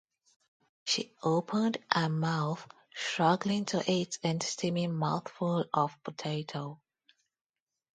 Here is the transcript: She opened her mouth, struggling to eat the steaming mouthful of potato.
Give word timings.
She 0.85 1.13
opened 1.21 1.77
her 1.91 2.09
mouth, 2.09 2.67
struggling 2.91 3.65
to 3.65 3.83
eat 3.85 4.17
the 4.23 4.39
steaming 4.39 4.95
mouthful 4.95 5.65
of 5.71 5.95
potato. 6.03 6.81